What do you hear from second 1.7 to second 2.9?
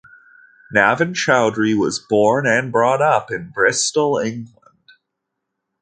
was born and